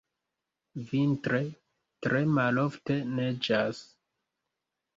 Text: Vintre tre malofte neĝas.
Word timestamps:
Vintre 0.93 1.41
tre 2.07 2.23
malofte 2.39 2.99
neĝas. 3.13 3.87